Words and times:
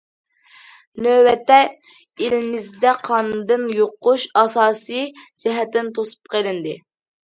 نۆۋەتتە، 1.07 1.57
ئېلىمىزدە 2.23 2.95
قاندىن 3.09 3.67
يۇقۇش 3.81 4.27
ئاساسىي 4.41 5.07
جەھەتتىن 5.45 5.97
توسۇپ 5.99 6.33
قېلىندى. 6.37 6.75